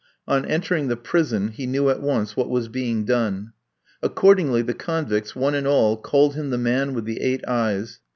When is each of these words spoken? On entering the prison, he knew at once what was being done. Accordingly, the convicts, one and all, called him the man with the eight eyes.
On 0.27 0.45
entering 0.45 0.87
the 0.87 0.97
prison, 0.97 1.49
he 1.49 1.67
knew 1.67 1.87
at 1.91 2.01
once 2.01 2.35
what 2.35 2.49
was 2.49 2.67
being 2.69 3.05
done. 3.05 3.53
Accordingly, 4.01 4.63
the 4.63 4.73
convicts, 4.73 5.35
one 5.35 5.53
and 5.53 5.67
all, 5.67 5.95
called 5.95 6.33
him 6.33 6.49
the 6.49 6.57
man 6.57 6.95
with 6.95 7.05
the 7.05 7.21
eight 7.21 7.47
eyes. 7.47 7.99